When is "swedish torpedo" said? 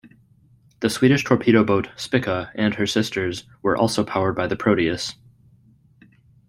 0.89-1.63